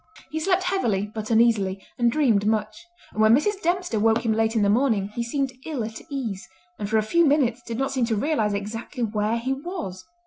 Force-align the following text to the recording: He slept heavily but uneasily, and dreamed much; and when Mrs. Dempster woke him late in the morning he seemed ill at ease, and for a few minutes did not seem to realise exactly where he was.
He 0.31 0.39
slept 0.39 0.63
heavily 0.63 1.11
but 1.13 1.29
uneasily, 1.29 1.79
and 1.99 2.11
dreamed 2.11 2.47
much; 2.47 2.87
and 3.13 3.21
when 3.21 3.35
Mrs. 3.35 3.61
Dempster 3.61 3.99
woke 3.99 4.25
him 4.25 4.33
late 4.33 4.55
in 4.55 4.63
the 4.63 4.67
morning 4.71 5.09
he 5.09 5.21
seemed 5.21 5.51
ill 5.63 5.83
at 5.83 6.01
ease, 6.09 6.49
and 6.79 6.89
for 6.89 6.97
a 6.97 7.03
few 7.03 7.23
minutes 7.23 7.61
did 7.61 7.77
not 7.77 7.91
seem 7.91 8.05
to 8.05 8.15
realise 8.15 8.53
exactly 8.53 9.03
where 9.03 9.37
he 9.37 9.53
was. 9.53 10.03